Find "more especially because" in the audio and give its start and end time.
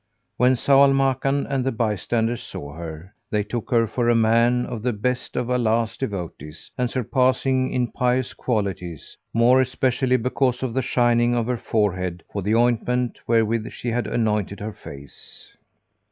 9.31-10.63